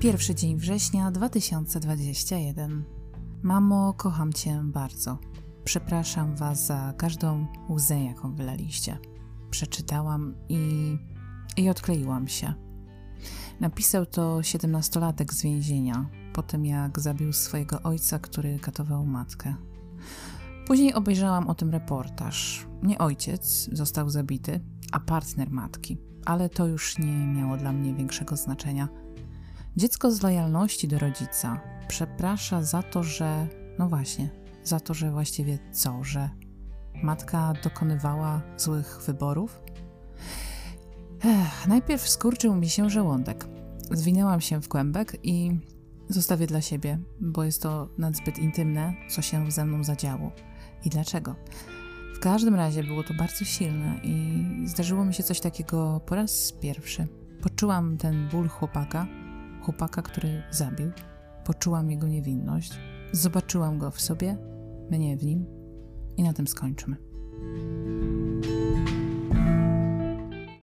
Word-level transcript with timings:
Pierwszy 0.00 0.34
dzień 0.34 0.56
września 0.56 1.10
2021. 1.10 2.84
Mamo, 3.42 3.94
kocham 3.96 4.32
Cię 4.32 4.60
bardzo. 4.64 5.18
Przepraszam 5.64 6.36
Was 6.36 6.66
za 6.66 6.94
każdą 6.96 7.46
łzę, 7.70 8.00
jaką 8.00 8.34
wylaliście. 8.34 8.98
Przeczytałam 9.50 10.34
i, 10.48 10.96
i 11.56 11.68
odkleiłam 11.68 12.28
się. 12.28 12.54
Napisał 13.60 14.06
to 14.06 14.42
siedemnastolatek 14.42 15.34
z 15.34 15.42
więzienia, 15.42 16.10
po 16.32 16.42
tym 16.42 16.66
jak 16.66 17.00
zabił 17.00 17.32
swojego 17.32 17.82
ojca, 17.82 18.18
który 18.18 18.58
katował 18.58 19.06
matkę. 19.06 19.54
Później 20.66 20.94
obejrzałam 20.94 21.48
o 21.48 21.54
tym 21.54 21.70
reportaż. 21.70 22.66
Nie 22.82 22.98
ojciec 22.98 23.68
został 23.72 24.10
zabity, 24.10 24.60
a 24.92 25.00
partner 25.00 25.50
matki, 25.50 25.98
ale 26.24 26.48
to 26.48 26.66
już 26.66 26.98
nie 26.98 27.26
miało 27.26 27.56
dla 27.56 27.72
mnie 27.72 27.94
większego 27.94 28.36
znaczenia. 28.36 28.88
Dziecko 29.78 30.10
z 30.10 30.22
lojalności 30.22 30.88
do 30.88 30.98
rodzica 30.98 31.60
przeprasza 31.88 32.62
za 32.62 32.82
to, 32.82 33.02
że. 33.02 33.46
No 33.78 33.88
właśnie, 33.88 34.30
za 34.64 34.80
to, 34.80 34.94
że 34.94 35.10
właściwie 35.10 35.58
co, 35.72 36.04
że 36.04 36.30
matka 37.02 37.52
dokonywała 37.64 38.42
złych 38.56 38.98
wyborów? 39.06 39.60
Ech, 41.24 41.66
najpierw 41.66 42.08
skurczył 42.08 42.54
mi 42.54 42.68
się 42.68 42.90
żołądek. 42.90 43.46
Zwinęłam 43.90 44.40
się 44.40 44.62
w 44.62 44.68
kłębek 44.68 45.16
i 45.22 45.58
zostawię 46.08 46.46
dla 46.46 46.60
siebie, 46.60 46.98
bo 47.20 47.44
jest 47.44 47.62
to 47.62 47.88
nadzbyt 47.98 48.38
intymne, 48.38 48.94
co 49.10 49.22
się 49.22 49.50
ze 49.50 49.64
mną 49.64 49.84
zadziało. 49.84 50.32
I 50.84 50.90
dlaczego? 50.90 51.34
W 52.16 52.18
każdym 52.18 52.54
razie 52.54 52.84
było 52.84 53.02
to 53.02 53.14
bardzo 53.14 53.44
silne 53.44 54.00
i 54.02 54.44
zdarzyło 54.66 55.04
mi 55.04 55.14
się 55.14 55.22
coś 55.22 55.40
takiego 55.40 56.00
po 56.06 56.14
raz 56.14 56.52
pierwszy. 56.52 57.06
Poczułam 57.42 57.96
ten 57.96 58.28
ból 58.28 58.48
chłopaka, 58.48 59.06
chłopaka, 59.68 60.02
który 60.02 60.42
zabił. 60.50 60.92
Poczułam 61.44 61.90
jego 61.90 62.08
niewinność. 62.08 62.78
Zobaczyłam 63.12 63.78
go 63.78 63.90
w 63.90 64.00
sobie, 64.00 64.36
mnie 64.90 65.16
w 65.16 65.24
nim 65.24 65.46
i 66.16 66.22
na 66.22 66.32
tym 66.32 66.46
skończymy. 66.46 66.96